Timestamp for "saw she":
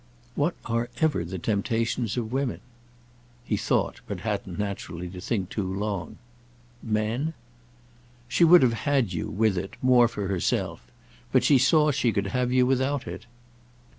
11.59-12.11